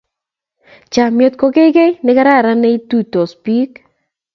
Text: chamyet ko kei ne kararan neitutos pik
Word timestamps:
chamyet 0.93 1.33
ko 1.39 1.45
kei 1.55 1.89
ne 2.03 2.11
kararan 2.17 2.59
neitutos 2.61 3.31
pik 3.43 3.71